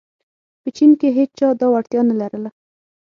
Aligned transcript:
په 0.61 0.69
چین 0.75 0.91
کې 0.99 1.07
هېچا 1.17 1.47
دا 1.59 1.67
وړتیا 1.73 2.01
نه 2.09 2.15
لرله. 2.21 2.49